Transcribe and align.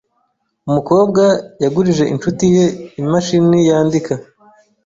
Umukobwa 0.67 1.23
yagurije 1.63 2.03
inshuti 2.13 2.45
ye 2.55 2.65
imashini 3.01 3.57
yandika. 3.69 4.13